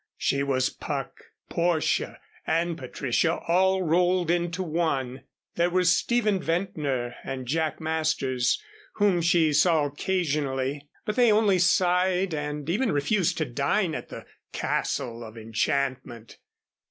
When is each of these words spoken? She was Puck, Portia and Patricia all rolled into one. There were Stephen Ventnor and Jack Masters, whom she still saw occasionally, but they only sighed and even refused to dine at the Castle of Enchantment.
She 0.17 0.41
was 0.41 0.71
Puck, 0.71 1.15
Portia 1.47 2.19
and 2.47 2.75
Patricia 2.75 3.37
all 3.47 3.83
rolled 3.83 4.31
into 4.31 4.63
one. 4.63 5.25
There 5.57 5.69
were 5.69 5.83
Stephen 5.83 6.41
Ventnor 6.41 7.17
and 7.23 7.45
Jack 7.45 7.79
Masters, 7.79 8.59
whom 8.95 9.21
she 9.21 9.53
still 9.53 9.61
saw 9.73 9.85
occasionally, 9.85 10.89
but 11.05 11.17
they 11.17 11.31
only 11.31 11.59
sighed 11.59 12.33
and 12.33 12.67
even 12.67 12.91
refused 12.91 13.37
to 13.37 13.45
dine 13.45 13.93
at 13.93 14.09
the 14.09 14.25
Castle 14.51 15.23
of 15.23 15.37
Enchantment. 15.37 16.39